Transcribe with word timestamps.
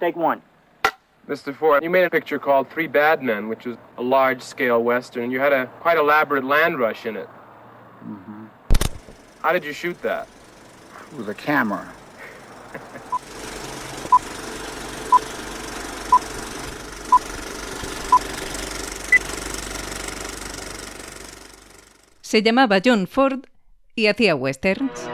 Take 0.00 0.16
one. 0.16 0.42
Mr. 1.28 1.54
Ford, 1.54 1.82
you 1.82 1.90
made 1.90 2.04
a 2.04 2.10
picture 2.10 2.38
called 2.38 2.70
Three 2.70 2.86
Bad 2.86 3.22
Men, 3.22 3.48
which 3.48 3.64
was 3.64 3.76
a 3.98 4.02
large-scale 4.02 4.82
western, 4.82 5.24
and 5.24 5.32
you 5.32 5.40
had 5.40 5.52
a 5.52 5.66
quite 5.80 5.98
elaborate 5.98 6.44
land 6.44 6.78
rush 6.78 7.04
in 7.04 7.16
it. 7.16 7.28
Mm-hmm. 8.04 8.46
How 9.40 9.52
did 9.52 9.64
you 9.64 9.72
shoot 9.72 10.00
that? 10.02 10.28
With 11.16 11.28
a 11.28 11.34
camera. 11.34 11.92
Se 22.20 22.42
llamaba 22.42 22.80
John 22.82 23.06
Ford 23.06 23.46
y 23.96 24.06
hacía 24.06 24.36
westerns. 24.36 25.08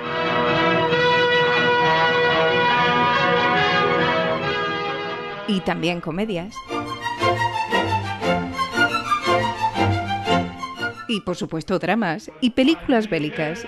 Y 5.53 5.61
también 5.61 6.01
comedias. 6.01 6.57
Y 11.09 11.21
por 11.21 11.37
supuesto 11.37 11.79
dramas 11.79 12.31
y 12.41 12.49
películas 12.49 13.11
bélicas. 13.11 13.67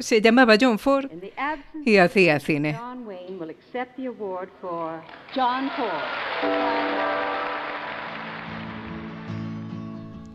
Se 0.00 0.20
llamaba 0.20 0.56
John 0.60 0.80
Ford 0.80 1.08
y 1.84 1.98
hacía 1.98 2.40
cine. 2.40 2.76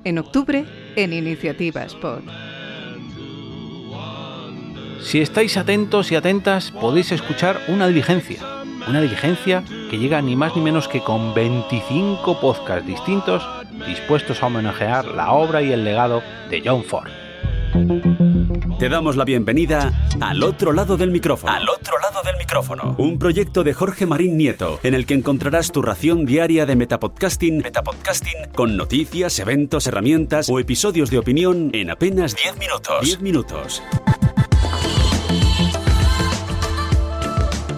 En 0.06 0.18
octubre, 0.18 0.66
en 0.96 1.12
Iniciativa 1.12 1.84
Spot. 1.84 2.24
Si 5.02 5.22
estáis 5.22 5.58
atentos 5.58 6.12
y 6.12 6.16
atentas, 6.16 6.72
podéis 6.72 7.12
escuchar 7.12 7.62
una 7.68 7.88
diligencia. 7.88 8.42
Una 8.88 9.02
diligencia 9.02 9.64
que 9.90 9.98
llega 9.98 10.22
ni 10.22 10.36
más 10.36 10.56
ni 10.56 10.62
menos 10.62 10.88
que 10.88 11.02
con 11.02 11.34
25 11.34 12.40
podcasts 12.40 12.86
distintos 12.86 13.48
dispuestos 13.88 14.42
a 14.42 14.48
homenajear 14.48 15.06
la 15.06 15.32
obra 15.32 15.62
y 15.62 15.72
el 15.72 15.84
legado 15.84 16.22
de 16.50 16.62
John 16.66 16.84
Ford. 16.84 17.10
Te 18.80 18.90
damos 18.90 19.16
la 19.16 19.26
bienvenida 19.26 19.92
al 20.22 20.44
otro 20.44 20.72
lado 20.72 20.98
del 20.98 21.12
micrófono. 21.12 21.52
Al 21.52 21.68
otro 21.68 21.98
lado 22.00 22.22
del 22.24 22.38
micrófono. 22.38 22.96
Un 22.98 23.18
proyecto 23.20 23.64
de 23.64 23.74
Jorge 23.74 24.06
Marín 24.06 24.38
Nieto, 24.38 24.80
en 24.84 24.94
el 24.94 25.06
que 25.06 25.14
encontrarás 25.14 25.72
tu 25.72 25.82
ración 25.82 26.26
diaria 26.26 26.66
de 26.66 26.76
metapodcasting, 26.76 27.58
metapodcasting 27.58 28.52
con 28.54 28.78
noticias, 28.78 29.40
eventos, 29.40 29.88
herramientas 29.88 30.50
o 30.50 30.60
episodios 30.60 31.10
de 31.10 31.18
opinión 31.18 31.72
en 31.74 31.90
apenas 31.90 32.36
10 32.36 32.58
minutos. 32.58 33.02
10 33.02 33.22
minutos. 33.22 33.84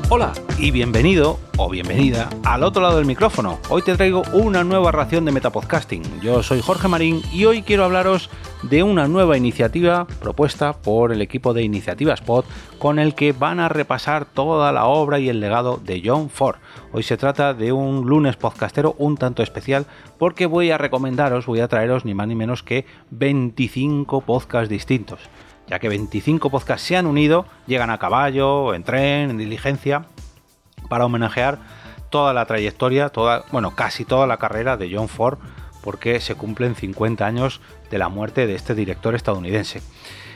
Hola 0.09 0.31
y 0.57 0.71
bienvenido 0.71 1.37
o 1.57 1.69
bienvenida 1.69 2.29
al 2.45 2.63
otro 2.63 2.81
lado 2.81 2.95
del 2.95 3.05
micrófono. 3.05 3.59
Hoy 3.67 3.81
te 3.81 3.93
traigo 3.97 4.23
una 4.31 4.63
nueva 4.63 4.93
ración 4.93 5.25
de 5.25 5.33
Metapodcasting. 5.33 6.21
Yo 6.21 6.41
soy 6.43 6.61
Jorge 6.61 6.87
Marín 6.87 7.21
y 7.33 7.43
hoy 7.43 7.61
quiero 7.61 7.83
hablaros 7.83 8.29
de 8.63 8.83
una 8.83 9.09
nueva 9.09 9.35
iniciativa 9.35 10.07
propuesta 10.21 10.71
por 10.71 11.11
el 11.11 11.21
equipo 11.21 11.53
de 11.53 11.63
Iniciativa 11.63 12.13
Spot 12.13 12.45
con 12.79 12.99
el 12.99 13.15
que 13.15 13.33
van 13.33 13.59
a 13.59 13.67
repasar 13.67 14.23
toda 14.23 14.71
la 14.71 14.85
obra 14.85 15.19
y 15.19 15.27
el 15.27 15.41
legado 15.41 15.75
de 15.75 16.01
John 16.03 16.29
Ford. 16.29 16.55
Hoy 16.93 17.03
se 17.03 17.17
trata 17.17 17.53
de 17.53 17.73
un 17.73 18.07
lunes 18.07 18.37
podcastero 18.37 18.95
un 18.99 19.17
tanto 19.17 19.43
especial 19.43 19.87
porque 20.17 20.45
voy 20.45 20.71
a 20.71 20.77
recomendaros, 20.77 21.47
voy 21.47 21.59
a 21.59 21.67
traeros 21.67 22.05
ni 22.05 22.13
más 22.13 22.29
ni 22.29 22.35
menos 22.35 22.63
que 22.63 22.85
25 23.11 24.21
podcasts 24.21 24.69
distintos 24.69 25.19
ya 25.67 25.79
que 25.79 25.89
25 25.89 26.49
podcasts 26.49 26.87
se 26.87 26.97
han 26.97 27.05
unido, 27.05 27.45
llegan 27.65 27.89
a 27.89 27.97
caballo, 27.97 28.73
en 28.73 28.83
tren, 28.83 29.29
en 29.29 29.37
diligencia, 29.37 30.05
para 30.89 31.05
homenajear 31.05 31.59
toda 32.09 32.33
la 32.33 32.45
trayectoria, 32.45 33.09
toda, 33.09 33.43
bueno, 33.51 33.75
casi 33.75 34.05
toda 34.05 34.27
la 34.27 34.37
carrera 34.37 34.77
de 34.77 34.89
John 34.93 35.09
Ford, 35.09 35.37
porque 35.81 36.19
se 36.19 36.35
cumplen 36.35 36.75
50 36.75 37.25
años 37.25 37.61
de 37.91 37.97
la 37.97 38.09
muerte 38.09 38.47
de 38.47 38.55
este 38.55 38.75
director 38.75 39.15
estadounidense. 39.15 39.81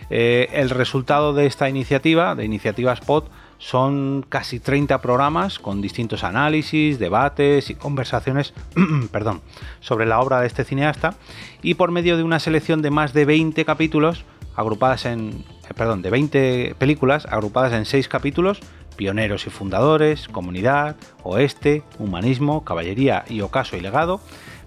Eh, 0.10 0.50
el 0.52 0.70
resultado 0.70 1.34
de 1.34 1.46
esta 1.46 1.70
iniciativa, 1.70 2.36
de 2.36 2.44
Iniciativa 2.44 2.92
Spot, 2.94 3.30
son 3.58 4.26
casi 4.28 4.60
30 4.60 5.02
programas 5.02 5.60
con 5.60 5.82
distintos 5.82 6.24
análisis, 6.24 7.00
debates 7.00 7.70
y 7.70 7.76
conversaciones 7.76 8.54
perdón, 9.12 9.42
sobre 9.80 10.06
la 10.06 10.20
obra 10.20 10.42
de 10.42 10.48
este 10.48 10.66
cineasta 10.66 11.14
y 11.62 11.76
por 11.76 11.92
medio 11.92 12.18
de 12.18 12.24
una 12.24 12.40
selección 12.40 12.82
de 12.82 12.90
más 12.90 13.14
de 13.14 13.26
20 13.26 13.64
capítulos 13.64 14.26
agrupadas 14.56 15.06
en, 15.06 15.44
eh, 15.70 15.74
perdón, 15.76 16.02
de 16.02 16.10
20 16.10 16.76
películas 16.78 17.26
agrupadas 17.26 17.74
en 17.74 17.86
6 17.86 18.08
capítulos, 18.08 18.60
pioneros 18.96 19.48
y 19.48 19.50
fundadores, 19.50 20.28
comunidad, 20.28 20.96
oeste, 21.24 21.84
humanismo, 21.98 22.64
caballería 22.64 23.26
y 23.28 23.42
ocaso 23.42 23.78
y 23.78 23.82
legado, 23.82 24.22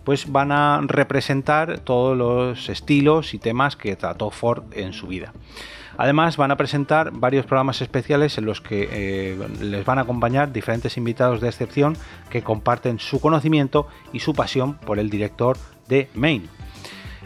pues 0.04 0.30
van 0.30 0.52
a 0.52 0.80
representar 0.82 1.78
todos 1.80 2.16
los 2.16 2.68
estilos 2.68 3.34
y 3.34 3.38
temas 3.38 3.76
que 3.76 3.96
trató 3.96 4.30
Ford 4.30 4.64
en 4.72 4.92
su 4.92 5.06
vida. 5.06 5.32
Además 5.96 6.36
van 6.36 6.50
a 6.50 6.56
presentar 6.56 7.12
varios 7.12 7.46
programas 7.46 7.80
especiales 7.80 8.36
en 8.38 8.46
los 8.46 8.60
que 8.60 8.88
eh, 8.90 9.48
les 9.60 9.84
van 9.84 9.98
a 9.98 10.02
acompañar 10.02 10.52
diferentes 10.52 10.96
invitados 10.96 11.40
de 11.40 11.48
excepción 11.48 11.96
que 12.30 12.42
comparten 12.42 12.98
su 12.98 13.20
conocimiento 13.20 13.86
y 14.12 14.20
su 14.20 14.34
pasión 14.34 14.74
por 14.74 14.98
el 14.98 15.08
director 15.08 15.56
de 15.88 16.08
Maine. 16.14 16.48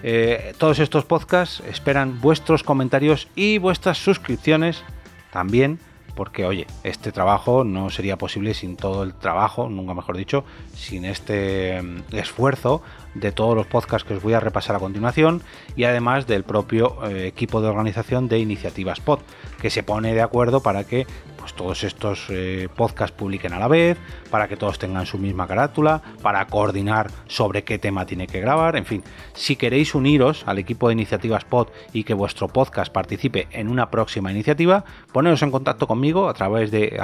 Eh, 0.02 0.54
todos 0.58 0.78
estos 0.78 1.04
podcasts 1.04 1.60
esperan 1.68 2.20
vuestros 2.20 2.62
comentarios 2.62 3.28
y 3.34 3.58
vuestras 3.58 3.98
suscripciones 3.98 4.84
también, 5.32 5.78
porque 6.14 6.44
oye, 6.44 6.66
este 6.82 7.12
trabajo 7.12 7.64
no 7.64 7.90
sería 7.90 8.16
posible 8.16 8.54
sin 8.54 8.76
todo 8.76 9.02
el 9.02 9.14
trabajo, 9.14 9.68
nunca 9.68 9.94
mejor 9.94 10.16
dicho, 10.16 10.44
sin 10.74 11.04
este 11.04 11.80
mm, 11.82 12.14
esfuerzo 12.16 12.82
de 13.14 13.32
todos 13.32 13.54
los 13.54 13.66
podcasts 13.66 14.06
que 14.06 14.14
os 14.14 14.22
voy 14.22 14.34
a 14.34 14.40
repasar 14.40 14.76
a 14.76 14.80
continuación 14.80 15.42
y 15.76 15.84
además 15.84 16.26
del 16.26 16.44
propio 16.44 17.08
eh, 17.08 17.26
equipo 17.26 17.60
de 17.60 17.68
organización 17.68 18.28
de 18.28 18.38
Iniciativas 18.38 19.00
Pod, 19.00 19.20
que 19.60 19.70
se 19.70 19.82
pone 19.82 20.14
de 20.14 20.22
acuerdo 20.22 20.60
para 20.60 20.84
que 20.84 21.06
pues, 21.48 21.54
todos 21.54 21.84
estos 21.84 22.26
eh, 22.28 22.68
podcasts 22.74 23.16
publiquen 23.16 23.54
a 23.54 23.58
la 23.58 23.68
vez, 23.68 23.96
para 24.30 24.48
que 24.48 24.56
todos 24.56 24.78
tengan 24.78 25.06
su 25.06 25.16
misma 25.16 25.46
carátula, 25.46 26.02
para 26.20 26.46
coordinar 26.46 27.10
sobre 27.26 27.64
qué 27.64 27.78
tema 27.78 28.04
tiene 28.04 28.26
que 28.26 28.40
grabar, 28.40 28.76
en 28.76 28.84
fin, 28.84 29.02
si 29.32 29.56
queréis 29.56 29.94
uniros 29.94 30.44
al 30.46 30.58
equipo 30.58 30.88
de 30.88 30.92
Iniciativas 30.92 31.46
Pod 31.46 31.68
y 31.94 32.04
que 32.04 32.12
vuestro 32.12 32.48
podcast 32.48 32.92
participe 32.92 33.48
en 33.50 33.68
una 33.68 33.90
próxima 33.90 34.30
iniciativa, 34.30 34.84
poneros 35.12 35.42
en 35.42 35.50
contacto 35.50 35.86
conmigo 35.86 36.28
a 36.28 36.34
través 36.34 36.70
de 36.70 37.00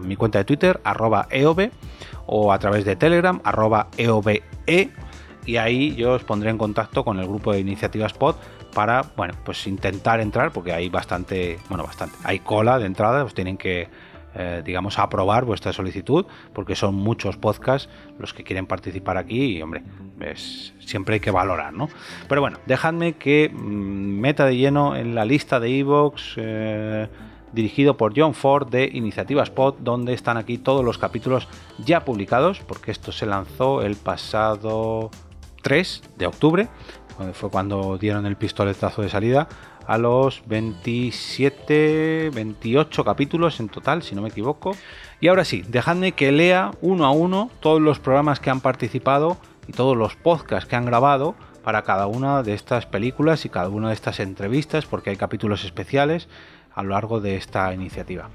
mi 0.00 0.16
cuenta 0.16 0.38
de 0.38 0.44
Twitter, 0.44 0.80
arroba 0.84 1.26
EOB, 1.30 1.70
o 2.26 2.52
a 2.52 2.58
través 2.58 2.86
de 2.86 2.96
Telegram, 2.96 3.40
arroba 3.44 3.88
EOBE 3.98 4.42
y 5.44 5.56
ahí 5.56 5.94
yo 5.96 6.12
os 6.12 6.24
pondré 6.24 6.50
en 6.50 6.58
contacto 6.58 7.04
con 7.04 7.18
el 7.18 7.26
grupo 7.26 7.52
de 7.52 7.60
iniciativas 7.60 8.12
pod 8.12 8.36
para, 8.72 9.02
bueno, 9.16 9.34
pues 9.44 9.66
intentar 9.66 10.20
entrar, 10.20 10.52
porque 10.52 10.72
hay 10.72 10.88
bastante, 10.88 11.58
bueno, 11.68 11.84
bastante, 11.84 12.16
hay 12.24 12.40
cola 12.40 12.78
de 12.78 12.86
entrada, 12.86 13.24
os 13.24 13.34
tienen 13.34 13.56
que, 13.56 13.88
eh, 14.34 14.62
digamos, 14.64 14.98
aprobar 14.98 15.44
vuestra 15.44 15.72
solicitud, 15.72 16.26
porque 16.52 16.74
son 16.74 16.94
muchos 16.94 17.36
podcasts 17.36 17.88
los 18.18 18.34
que 18.34 18.44
quieren 18.44 18.66
participar 18.66 19.16
aquí 19.16 19.56
y, 19.56 19.62
hombre, 19.62 19.82
siempre 20.80 21.14
hay 21.14 21.20
que 21.20 21.30
valorar, 21.30 21.72
¿no? 21.72 21.88
Pero 22.28 22.40
bueno, 22.40 22.58
dejadme 22.66 23.14
que 23.14 23.50
mm, 23.52 24.20
meta 24.20 24.46
de 24.46 24.56
lleno 24.56 24.96
en 24.96 25.14
la 25.14 25.24
lista 25.24 25.60
de 25.60 25.78
Evox. 25.78 26.34
Eh, 26.36 27.08
dirigido 27.52 27.96
por 27.96 28.14
John 28.16 28.34
Ford 28.34 28.68
de 28.68 28.90
Iniciativa 28.92 29.42
Spot, 29.42 29.76
donde 29.80 30.14
están 30.14 30.36
aquí 30.36 30.58
todos 30.58 30.84
los 30.84 30.98
capítulos 30.98 31.48
ya 31.84 32.04
publicados, 32.04 32.60
porque 32.60 32.90
esto 32.90 33.12
se 33.12 33.26
lanzó 33.26 33.82
el 33.82 33.96
pasado 33.96 35.10
3 35.62 36.02
de 36.16 36.26
octubre, 36.26 36.68
fue 37.32 37.50
cuando 37.50 37.98
dieron 37.98 38.26
el 38.26 38.36
pistoletazo 38.36 39.02
de 39.02 39.08
salida, 39.08 39.48
a 39.86 39.98
los 39.98 40.42
27, 40.46 42.30
28 42.32 43.04
capítulos 43.04 43.60
en 43.60 43.68
total, 43.68 44.02
si 44.02 44.14
no 44.14 44.22
me 44.22 44.28
equivoco. 44.28 44.76
Y 45.20 45.28
ahora 45.28 45.44
sí, 45.44 45.62
dejadme 45.68 46.12
que 46.12 46.32
lea 46.32 46.72
uno 46.80 47.04
a 47.04 47.10
uno 47.10 47.50
todos 47.60 47.80
los 47.80 47.98
programas 47.98 48.40
que 48.40 48.50
han 48.50 48.60
participado 48.60 49.36
y 49.66 49.72
todos 49.72 49.96
los 49.96 50.16
podcasts 50.16 50.68
que 50.68 50.76
han 50.76 50.86
grabado 50.86 51.34
para 51.62 51.82
cada 51.82 52.06
una 52.06 52.42
de 52.42 52.54
estas 52.54 52.86
películas 52.86 53.44
y 53.44 53.48
cada 53.48 53.68
una 53.68 53.88
de 53.88 53.94
estas 53.94 54.20
entrevistas, 54.20 54.86
porque 54.86 55.10
hay 55.10 55.16
capítulos 55.16 55.64
especiales 55.64 56.28
a 56.74 56.82
lo 56.82 56.90
largo 56.90 57.20
de 57.20 57.36
esta 57.36 57.72
iniciativa. 57.72 58.30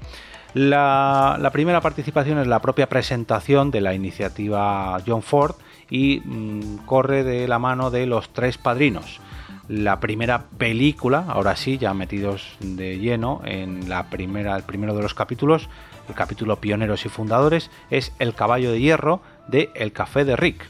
La, 0.54 1.50
primera 1.52 1.80
participación 1.80 2.38
es 2.38 2.46
la 2.46 2.60
propia 2.60 2.88
presentación 2.88 3.70
de 3.70 3.80
la 3.80 3.94
iniciativa 3.94 4.98
John 5.06 5.22
Ford 5.22 5.56
y 5.90 6.20
mm, 6.24 6.78
corre 6.86 7.24
de 7.24 7.48
la 7.48 7.58
mano 7.58 7.90
de 7.90 8.06
los 8.06 8.32
tres 8.32 8.58
padrinos. 8.58 9.20
La 9.68 10.00
primera 10.00 10.44
película, 10.56 11.26
ahora 11.28 11.54
sí, 11.54 11.76
ya 11.76 11.92
metidos 11.92 12.56
de 12.60 12.98
lleno 12.98 13.42
en 13.44 13.88
la 13.88 14.08
primera, 14.08 14.56
el 14.56 14.62
primero 14.62 14.94
de 14.94 15.02
los 15.02 15.14
capítulos, 15.14 15.68
el 16.08 16.14
capítulo 16.14 16.56
Pioneros 16.56 17.04
y 17.04 17.10
Fundadores, 17.10 17.70
es 17.90 18.12
El 18.18 18.34
caballo 18.34 18.72
de 18.72 18.80
hierro 18.80 19.20
de 19.46 19.70
El 19.74 19.92
Café 19.92 20.24
de 20.24 20.36
Rick. 20.36 20.64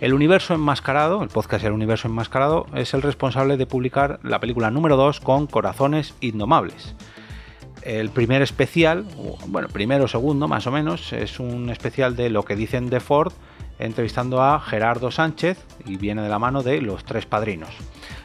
El 0.00 0.14
Universo 0.14 0.54
Enmascarado, 0.54 1.22
el 1.22 1.28
podcast 1.28 1.64
El 1.64 1.72
Universo 1.72 2.06
Enmascarado, 2.06 2.66
es 2.74 2.92
el 2.94 3.02
responsable 3.02 3.56
de 3.56 3.66
publicar 3.66 4.20
la 4.22 4.40
película 4.40 4.70
número 4.70 4.96
2 4.96 5.20
con 5.20 5.46
Corazones 5.46 6.14
Indomables. 6.20 6.94
El 7.82 8.10
primer 8.10 8.42
especial, 8.42 9.06
bueno, 9.48 9.68
primero 9.68 10.04
o 10.04 10.08
segundo 10.08 10.48
más 10.48 10.66
o 10.66 10.70
menos, 10.70 11.12
es 11.12 11.40
un 11.40 11.70
especial 11.70 12.14
de 12.14 12.30
lo 12.30 12.44
que 12.44 12.56
dicen 12.56 12.90
de 12.90 13.00
Ford, 13.00 13.32
entrevistando 13.78 14.42
a 14.42 14.60
Gerardo 14.60 15.10
Sánchez 15.10 15.64
y 15.84 15.96
viene 15.96 16.22
de 16.22 16.28
la 16.28 16.38
mano 16.38 16.62
de 16.62 16.80
Los 16.80 17.04
Tres 17.04 17.26
Padrinos. 17.26 17.70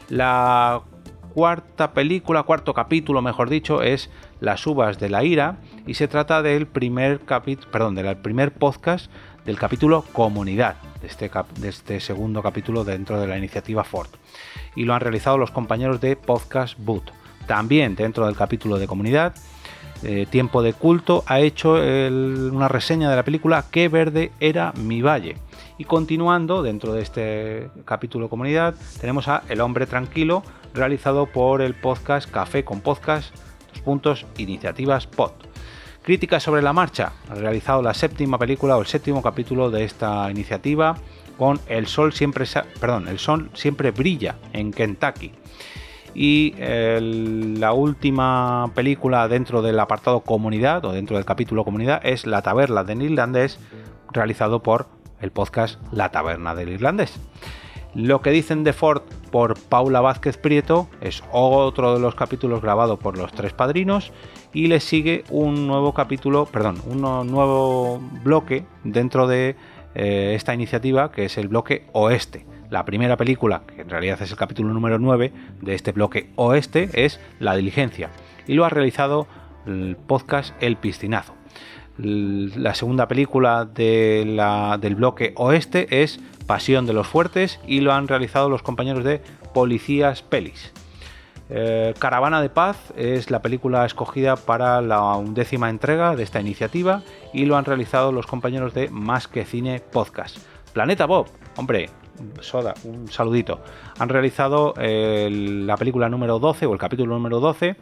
La 0.08 0.82
cuarta 1.32 1.92
película, 1.92 2.42
cuarto 2.42 2.74
capítulo, 2.74 3.22
mejor 3.22 3.48
dicho, 3.48 3.82
es 3.82 4.10
Las 4.40 4.66
uvas 4.66 4.98
de 4.98 5.08
la 5.08 5.24
ira 5.24 5.56
y 5.86 5.94
se 5.94 6.08
trata 6.08 6.42
del 6.42 6.66
primer 6.66 7.20
perdón, 7.20 7.94
del 7.94 8.16
primer 8.18 8.52
podcast 8.52 9.10
del 9.44 9.58
capítulo 9.58 10.04
Comunidad, 10.12 10.76
de 11.00 11.06
este, 11.08 11.30
de 11.58 11.68
este 11.68 12.00
segundo 12.00 12.42
capítulo 12.42 12.84
dentro 12.84 13.20
de 13.20 13.26
la 13.26 13.38
iniciativa 13.38 13.84
Ford. 13.84 14.10
Y 14.76 14.84
lo 14.84 14.94
han 14.94 15.00
realizado 15.00 15.38
los 15.38 15.50
compañeros 15.50 16.00
de 16.00 16.16
Podcast 16.16 16.78
Boot. 16.78 17.10
También 17.46 17.96
dentro 17.96 18.26
del 18.26 18.36
capítulo 18.36 18.78
de 18.78 18.86
Comunidad, 18.86 19.34
eh, 20.02 20.26
Tiempo 20.28 20.62
de 20.62 20.72
Culto 20.72 21.24
ha 21.26 21.40
hecho 21.40 21.74
una 21.74 22.68
reseña 22.68 23.08
de 23.10 23.16
la 23.16 23.24
película 23.24 23.64
Qué 23.70 23.88
verde 23.88 24.32
era 24.40 24.72
mi 24.76 25.02
valle. 25.02 25.36
Y 25.78 25.84
continuando 25.84 26.62
dentro 26.62 26.92
de 26.92 27.02
este 27.02 27.70
capítulo 27.84 28.28
Comunidad, 28.28 28.74
tenemos 29.00 29.28
a 29.28 29.42
El 29.48 29.60
hombre 29.60 29.86
tranquilo, 29.86 30.42
realizado 30.74 31.26
por 31.26 31.62
el 31.62 31.74
podcast 31.74 32.30
Café 32.30 32.64
con 32.64 32.80
Podcast, 32.80 33.34
dos 33.72 33.82
puntos, 33.82 34.26
iniciativas 34.38 35.06
Pod. 35.06 35.32
Críticas 36.02 36.42
sobre 36.42 36.62
la 36.62 36.72
marcha, 36.72 37.12
ha 37.30 37.34
realizado 37.34 37.80
la 37.80 37.94
séptima 37.94 38.38
película 38.38 38.76
o 38.76 38.80
el 38.80 38.86
séptimo 38.86 39.22
capítulo 39.22 39.70
de 39.70 39.84
esta 39.84 40.28
iniciativa 40.30 40.96
con 41.38 41.60
El 41.66 41.86
sol 41.86 42.12
siempre, 42.12 42.44
perdón, 42.80 43.08
el 43.08 43.18
sol 43.18 43.50
siempre 43.54 43.90
brilla 43.90 44.36
en 44.52 44.72
Kentucky. 44.72 45.32
Y 46.14 46.54
la 46.58 47.72
última 47.72 48.70
película 48.74 49.28
dentro 49.28 49.62
del 49.62 49.80
apartado 49.80 50.20
comunidad 50.20 50.84
o 50.84 50.92
dentro 50.92 51.16
del 51.16 51.24
capítulo 51.24 51.64
comunidad 51.64 52.00
es 52.04 52.26
La 52.26 52.42
taberna 52.42 52.84
del 52.84 53.02
irlandés, 53.02 53.58
realizado 54.12 54.62
por 54.62 54.88
el 55.20 55.30
podcast 55.30 55.80
La 55.92 56.10
taberna 56.10 56.54
del 56.54 56.68
irlandés. 56.68 57.18
Lo 57.94 58.22
que 58.22 58.30
dicen 58.30 58.64
de 58.64 58.72
Ford 58.72 59.02
por 59.30 59.58
Paula 59.58 60.00
Vázquez 60.00 60.38
Prieto 60.38 60.88
es 61.02 61.22
otro 61.30 61.92
de 61.92 62.00
los 62.00 62.14
capítulos 62.14 62.62
grabado 62.62 62.98
por 62.98 63.18
los 63.18 63.32
tres 63.32 63.52
padrinos 63.52 64.12
y 64.54 64.68
le 64.68 64.80
sigue 64.80 65.24
un 65.28 65.66
nuevo 65.66 65.92
capítulo, 65.92 66.46
perdón, 66.46 66.76
un 66.86 67.02
nuevo 67.02 68.00
bloque 68.22 68.64
dentro 68.82 69.26
de 69.26 69.56
eh, 69.94 70.32
esta 70.34 70.54
iniciativa 70.54 71.12
que 71.12 71.24
es 71.24 71.38
el 71.38 71.48
bloque 71.48 71.84
oeste. 71.92 72.46
La 72.70 72.84
primera 72.84 73.16
película, 73.16 73.62
que 73.66 73.82
en 73.82 73.90
realidad 73.90 74.20
es 74.22 74.30
el 74.30 74.36
capítulo 74.36 74.72
número 74.72 74.98
9 74.98 75.32
de 75.60 75.74
este 75.74 75.92
bloque 75.92 76.30
oeste, 76.36 76.88
es 76.94 77.20
La 77.38 77.54
diligencia 77.54 78.10
y 78.46 78.54
lo 78.54 78.64
ha 78.64 78.70
realizado 78.70 79.26
el 79.66 79.96
podcast 79.96 80.54
El 80.60 80.76
Piscinazo. 80.76 81.34
La 81.98 82.74
segunda 82.74 83.06
película 83.06 83.66
del 83.66 84.94
bloque 84.96 85.34
oeste 85.36 86.02
es 86.02 86.20
Pasión 86.46 86.86
de 86.86 86.94
los 86.94 87.06
Fuertes 87.06 87.60
y 87.66 87.80
lo 87.80 87.92
han 87.92 88.08
realizado 88.08 88.48
los 88.48 88.62
compañeros 88.62 89.04
de 89.04 89.20
Policías 89.52 90.22
Pelis. 90.22 90.72
Eh, 91.54 91.92
Caravana 91.98 92.40
de 92.40 92.48
Paz 92.48 92.78
es 92.96 93.30
la 93.30 93.42
película 93.42 93.84
escogida 93.84 94.36
para 94.36 94.80
la 94.80 95.02
undécima 95.16 95.68
entrega 95.68 96.16
de 96.16 96.22
esta 96.22 96.40
iniciativa 96.40 97.02
y 97.34 97.44
lo 97.44 97.58
han 97.58 97.66
realizado 97.66 98.10
los 98.10 98.26
compañeros 98.26 98.72
de 98.72 98.88
Más 98.88 99.28
que 99.28 99.44
Cine 99.44 99.80
Podcast. 99.80 100.38
Planeta 100.72 101.04
Bob, 101.04 101.26
hombre, 101.56 101.90
Soda, 102.40 102.72
un 102.84 103.08
saludito. 103.08 103.60
Han 103.98 104.08
realizado 104.08 104.72
la 104.78 105.76
película 105.76 106.08
número 106.08 106.38
12 106.38 106.64
o 106.64 106.72
el 106.72 106.78
capítulo 106.78 107.14
número 107.14 107.38
12 107.38 107.76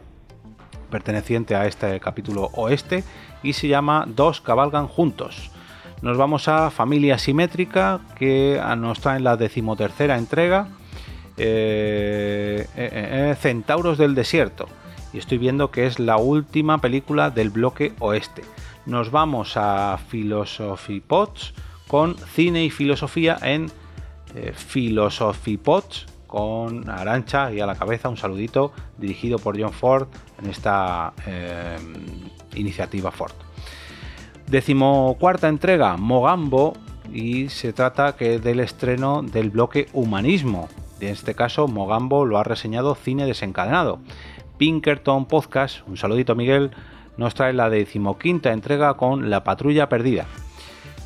perteneciente 0.89 1.55
a 1.55 1.65
este 1.65 1.97
capítulo 2.01 2.49
oeste 2.55 3.05
y 3.41 3.53
se 3.53 3.69
llama 3.69 4.03
Dos 4.05 4.41
cabalgan 4.41 4.87
juntos. 4.87 5.49
Nos 6.01 6.17
vamos 6.17 6.49
a 6.49 6.71
Familia 6.71 7.17
Simétrica 7.17 8.01
que 8.17 8.61
nos 8.77 8.99
trae 8.99 9.21
la 9.21 9.37
decimotercera 9.37 10.17
entrega 10.17 10.67
eh, 11.43 12.67
eh, 12.75 13.31
eh, 13.31 13.35
Centauros 13.39 13.97
del 13.97 14.15
Desierto. 14.15 14.67
Y 15.13 15.17
estoy 15.17 15.37
viendo 15.37 15.71
que 15.71 15.87
es 15.87 15.99
la 15.99 16.17
última 16.17 16.79
película 16.79 17.29
del 17.29 17.49
bloque 17.49 17.93
oeste. 17.99 18.43
Nos 18.85 19.11
vamos 19.11 19.53
a 19.55 19.99
Philosophy 20.09 20.99
Pots 21.01 21.53
con 21.87 22.15
cine 22.17 22.63
y 22.63 22.69
filosofía 22.69 23.37
en 23.41 23.69
Philosophy 24.71 25.57
Pots 25.57 26.05
con 26.27 26.89
Arancha 26.89 27.51
y 27.51 27.59
a 27.59 27.65
la 27.65 27.75
cabeza 27.75 28.07
un 28.07 28.15
saludito 28.15 28.71
dirigido 28.97 29.37
por 29.37 29.59
John 29.59 29.73
Ford 29.73 30.07
en 30.41 30.49
esta 30.49 31.13
iniciativa 32.55 33.11
Ford. 33.11 33.33
Decimocuarta 34.47 35.49
entrega, 35.49 35.97
Mogambo, 35.97 36.73
y 37.13 37.49
se 37.49 37.73
trata 37.73 38.15
que 38.15 38.39
del 38.39 38.59
estreno 38.59 39.21
del 39.21 39.49
bloque 39.49 39.87
Humanismo, 39.93 40.69
en 41.07 41.13
este 41.13 41.35
caso, 41.35 41.67
Mogambo 41.67 42.25
lo 42.25 42.37
ha 42.37 42.43
reseñado 42.43 42.95
Cine 42.95 43.25
Desencadenado. 43.25 43.99
Pinkerton 44.57 45.25
Podcast, 45.25 45.87
un 45.87 45.97
saludito 45.97 46.35
Miguel, 46.35 46.71
nos 47.17 47.33
trae 47.33 47.53
la 47.53 47.69
decimoquinta 47.69 48.51
entrega 48.51 48.93
con 48.95 49.29
La 49.29 49.43
Patrulla 49.43 49.89
Perdida. 49.89 50.27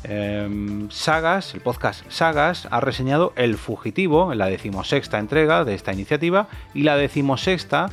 Em, 0.04 0.88
Sagas, 0.90 1.54
el 1.54 1.62
podcast 1.62 2.04
Sagas, 2.10 2.68
ha 2.70 2.80
reseñado 2.80 3.32
El 3.34 3.56
Fugitivo 3.56 4.30
en 4.30 4.38
la 4.38 4.46
decimosexta 4.46 5.18
entrega 5.18 5.64
de 5.64 5.74
esta 5.74 5.92
iniciativa 5.92 6.48
y 6.74 6.82
la 6.82 6.96
decimosexta 6.96 7.90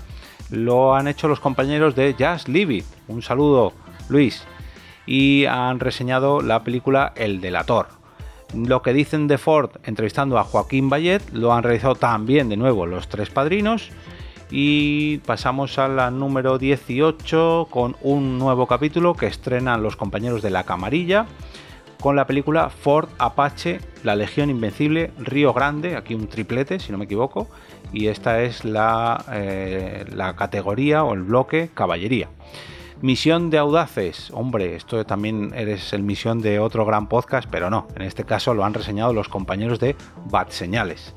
lo 0.51 0.95
han 0.95 1.07
hecho 1.07 1.27
los 1.27 1.39
compañeros 1.39 1.95
de 1.95 2.13
Jazz 2.13 2.47
Libby. 2.47 2.83
Un 3.07 3.21
saludo, 3.23 3.73
Luis. 4.09 4.43
Y 5.05 5.45
han 5.45 5.79
reseñado 5.79 6.41
la 6.41 6.63
película 6.63 7.13
El 7.15 7.41
Delator. 7.41 8.02
Lo 8.53 8.81
que 8.81 8.93
dicen 8.93 9.27
de 9.27 9.37
Ford 9.37 9.71
entrevistando 9.83 10.37
a 10.37 10.43
Joaquín 10.43 10.89
Bayet 10.89 11.21
lo 11.31 11.53
han 11.53 11.63
realizado 11.63 11.95
también 11.95 12.49
de 12.49 12.57
nuevo 12.57 12.85
los 12.85 13.07
tres 13.07 13.29
padrinos. 13.29 13.89
Y 14.51 15.17
pasamos 15.19 15.79
a 15.79 15.87
la 15.87 16.11
número 16.11 16.59
18 16.59 17.67
con 17.71 17.95
un 18.01 18.37
nuevo 18.37 18.67
capítulo 18.67 19.15
que 19.15 19.25
estrenan 19.25 19.81
los 19.81 19.95
compañeros 19.95 20.43
de 20.43 20.51
La 20.51 20.63
Camarilla 20.63 21.25
con 22.03 22.17
la 22.17 22.27
película 22.27 22.69
Ford 22.69 23.07
Apache, 23.17 23.79
La 24.03 24.17
Legión 24.17 24.49
Invencible, 24.49 25.11
Río 25.19 25.53
Grande, 25.53 25.95
aquí 25.95 26.13
un 26.13 26.27
triplete 26.27 26.77
si 26.77 26.91
no 26.91 26.97
me 26.97 27.05
equivoco, 27.05 27.47
y 27.93 28.07
esta 28.07 28.41
es 28.41 28.65
la, 28.65 29.23
eh, 29.31 30.03
la 30.13 30.35
categoría 30.35 31.05
o 31.05 31.13
el 31.13 31.21
bloque 31.21 31.69
Caballería. 31.73 32.27
Misión 33.03 33.49
de 33.49 33.57
Audaces. 33.57 34.31
Hombre, 34.31 34.77
esto 34.77 35.05
también 35.05 35.51
eres 35.57 35.91
el 35.91 36.03
misión 36.03 36.39
de 36.39 36.59
otro 36.59 36.85
gran 36.85 37.09
podcast, 37.09 37.49
pero 37.51 37.69
no. 37.69 37.85
En 37.97 38.03
este 38.03 38.23
caso 38.23 38.53
lo 38.53 38.63
han 38.63 38.73
reseñado 38.73 39.11
los 39.11 39.27
compañeros 39.27 39.81
de 39.81 39.97
Bad 40.29 40.51
Señales. 40.51 41.13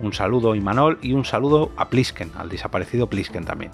Un 0.00 0.14
saludo 0.14 0.52
a 0.52 0.56
Imanol 0.56 0.98
y 1.02 1.12
un 1.12 1.26
saludo 1.26 1.72
a 1.76 1.90
Plisken, 1.90 2.30
al 2.38 2.48
desaparecido 2.48 3.08
Plisken 3.08 3.44
también. 3.44 3.70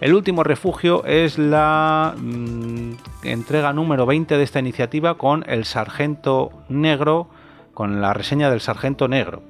El 0.00 0.14
último 0.14 0.44
refugio 0.44 1.04
es 1.04 1.36
la 1.36 2.14
mm, 2.16 2.92
entrega 3.24 3.72
número 3.72 4.06
20 4.06 4.36
de 4.36 4.44
esta 4.44 4.60
iniciativa 4.60 5.18
con 5.18 5.44
el 5.48 5.64
Sargento 5.64 6.52
Negro, 6.68 7.28
con 7.74 8.00
la 8.00 8.14
reseña 8.14 8.50
del 8.50 8.60
Sargento 8.60 9.08
Negro. 9.08 9.42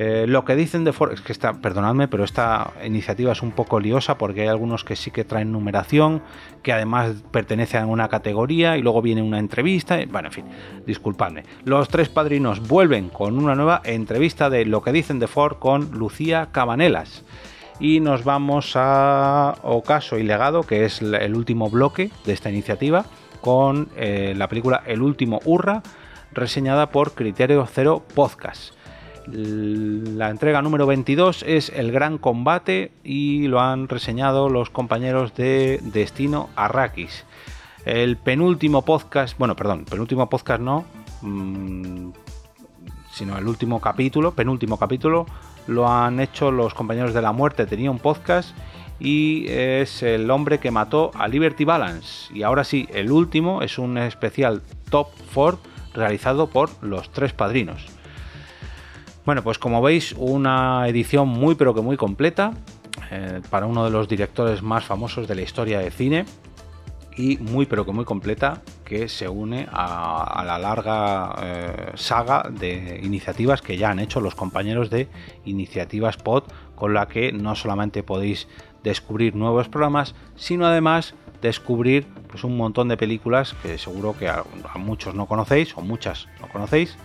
Eh, 0.00 0.26
lo 0.28 0.44
que 0.44 0.54
dicen 0.54 0.84
de 0.84 0.92
Ford, 0.92 1.10
es 1.12 1.20
que 1.22 1.32
está, 1.32 1.54
perdonadme, 1.54 2.06
pero 2.06 2.22
esta 2.22 2.70
iniciativa 2.84 3.32
es 3.32 3.42
un 3.42 3.50
poco 3.50 3.80
liosa 3.80 4.16
porque 4.16 4.42
hay 4.42 4.46
algunos 4.46 4.84
que 4.84 4.94
sí 4.94 5.10
que 5.10 5.24
traen 5.24 5.50
numeración, 5.50 6.22
que 6.62 6.72
además 6.72 7.16
pertenecen 7.32 7.82
a 7.82 7.86
una 7.86 8.06
categoría 8.06 8.76
y 8.76 8.82
luego 8.82 9.02
viene 9.02 9.22
una 9.22 9.40
entrevista. 9.40 9.98
Bueno, 10.08 10.28
en 10.28 10.32
fin, 10.32 10.44
disculpadme. 10.86 11.42
Los 11.64 11.88
tres 11.88 12.08
padrinos 12.10 12.68
vuelven 12.68 13.08
con 13.08 13.36
una 13.36 13.56
nueva 13.56 13.80
entrevista 13.82 14.48
de 14.50 14.66
lo 14.66 14.82
que 14.82 14.92
dicen 14.92 15.18
de 15.18 15.26
Ford 15.26 15.56
con 15.58 15.90
Lucía 15.90 16.50
Cabanelas. 16.52 17.24
Y 17.80 17.98
nos 17.98 18.22
vamos 18.22 18.74
a 18.76 19.56
Ocaso 19.64 20.16
y 20.16 20.22
Legado, 20.22 20.62
que 20.62 20.84
es 20.84 21.02
el 21.02 21.34
último 21.34 21.70
bloque 21.70 22.12
de 22.24 22.34
esta 22.34 22.50
iniciativa, 22.50 23.04
con 23.40 23.88
eh, 23.96 24.32
la 24.36 24.46
película 24.46 24.80
El 24.86 25.02
último 25.02 25.40
Hurra, 25.44 25.82
reseñada 26.30 26.90
por 26.90 27.14
Criterio 27.14 27.66
Cero 27.66 28.04
Podcast. 28.14 28.78
La 29.30 30.30
entrega 30.30 30.62
número 30.62 30.86
22 30.86 31.44
es 31.46 31.70
El 31.74 31.92
Gran 31.92 32.16
Combate 32.16 32.92
y 33.04 33.46
lo 33.48 33.60
han 33.60 33.88
reseñado 33.88 34.48
los 34.48 34.70
compañeros 34.70 35.34
de 35.34 35.80
Destino 35.82 36.48
Arrakis. 36.56 37.26
El 37.84 38.16
penúltimo 38.16 38.86
podcast, 38.86 39.38
bueno, 39.38 39.54
perdón, 39.54 39.84
penúltimo 39.84 40.30
podcast 40.30 40.62
no, 40.62 40.86
mm, 41.20 42.10
sino 43.12 43.36
el 43.36 43.46
último 43.46 43.82
capítulo, 43.82 44.32
penúltimo 44.32 44.78
capítulo, 44.78 45.26
lo 45.66 45.86
han 45.88 46.20
hecho 46.20 46.50
los 46.50 46.72
compañeros 46.72 47.12
de 47.12 47.20
la 47.20 47.32
muerte. 47.32 47.66
Tenía 47.66 47.90
un 47.90 47.98
podcast 47.98 48.56
y 48.98 49.46
es 49.48 50.02
el 50.02 50.30
hombre 50.30 50.58
que 50.58 50.70
mató 50.70 51.10
a 51.14 51.28
Liberty 51.28 51.64
Balance. 51.66 52.32
Y 52.32 52.44
ahora 52.44 52.64
sí, 52.64 52.88
el 52.94 53.12
último 53.12 53.60
es 53.60 53.78
un 53.78 53.98
especial 53.98 54.62
Top 54.88 55.08
Ford 55.32 55.58
realizado 55.92 56.48
por 56.48 56.70
los 56.82 57.10
tres 57.12 57.34
padrinos. 57.34 57.97
Bueno, 59.28 59.42
pues 59.42 59.58
como 59.58 59.82
veis, 59.82 60.14
una 60.16 60.88
edición 60.88 61.28
muy 61.28 61.54
pero 61.54 61.74
que 61.74 61.82
muy 61.82 61.98
completa 61.98 62.54
eh, 63.10 63.42
para 63.50 63.66
uno 63.66 63.84
de 63.84 63.90
los 63.90 64.08
directores 64.08 64.62
más 64.62 64.86
famosos 64.86 65.28
de 65.28 65.34
la 65.34 65.42
historia 65.42 65.80
de 65.80 65.90
cine 65.90 66.24
y 67.14 67.36
muy 67.36 67.66
pero 67.66 67.84
que 67.84 67.92
muy 67.92 68.06
completa 68.06 68.62
que 68.86 69.06
se 69.06 69.28
une 69.28 69.68
a, 69.70 70.42
la 70.46 70.58
larga 70.58 71.36
eh, 71.42 71.92
saga 71.96 72.48
de 72.50 73.02
iniciativas 73.02 73.60
que 73.60 73.76
ya 73.76 73.90
han 73.90 73.98
hecho 73.98 74.22
los 74.22 74.34
compañeros 74.34 74.88
de 74.88 75.08
Iniciativas 75.44 76.16
Pod 76.16 76.44
con 76.74 76.94
la 76.94 77.06
que 77.06 77.30
no 77.30 77.54
solamente 77.54 78.02
podéis 78.02 78.48
descubrir 78.82 79.36
nuevos 79.36 79.68
programas 79.68 80.14
sino 80.36 80.64
además 80.64 81.14
descubrir 81.42 82.06
pues, 82.28 82.44
un 82.44 82.56
montón 82.56 82.88
de 82.88 82.96
películas 82.96 83.54
que 83.62 83.76
seguro 83.76 84.16
que 84.18 84.26
a, 84.26 84.42
muchos 84.76 85.14
no 85.14 85.26
conocéis 85.26 85.76
o 85.76 85.82
muchas 85.82 86.28
no 86.40 86.48
conocéis 86.48 86.96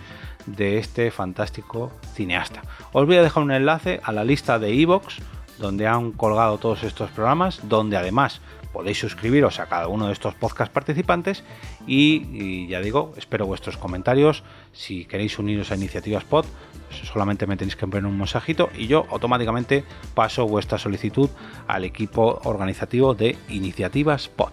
de 0.46 0.78
este 0.78 1.10
fantástico 1.10 1.92
cineasta. 2.14 2.62
Os 2.92 3.06
voy 3.06 3.16
a 3.16 3.22
dejar 3.22 3.42
un 3.42 3.52
enlace 3.52 4.00
a 4.02 4.12
la 4.12 4.24
lista 4.24 4.58
de 4.58 4.80
Evox 4.80 5.18
donde 5.58 5.86
han 5.86 6.12
colgado 6.12 6.58
todos 6.58 6.82
estos 6.82 7.10
programas, 7.10 7.60
donde 7.68 7.96
además 7.96 8.40
podéis 8.72 8.98
suscribiros 8.98 9.60
a 9.60 9.66
cada 9.66 9.86
uno 9.86 10.08
de 10.08 10.12
estos 10.12 10.34
podcast 10.34 10.72
participantes 10.72 11.44
y, 11.86 12.66
ya 12.66 12.80
digo, 12.80 13.12
espero 13.16 13.46
vuestros 13.46 13.76
comentarios. 13.76 14.42
Si 14.72 15.04
queréis 15.04 15.38
uniros 15.38 15.70
a 15.70 15.76
Iniciativas 15.76 16.24
Pod, 16.24 16.44
solamente 16.90 17.46
me 17.46 17.56
tenéis 17.56 17.76
que 17.76 17.84
enviar 17.84 18.04
un 18.04 18.18
mensajito 18.18 18.70
y 18.76 18.88
yo 18.88 19.06
automáticamente 19.10 19.84
paso 20.14 20.46
vuestra 20.48 20.76
solicitud 20.76 21.30
al 21.68 21.84
equipo 21.84 22.40
organizativo 22.44 23.14
de 23.14 23.38
Iniciativas 23.48 24.28
Pod. 24.28 24.52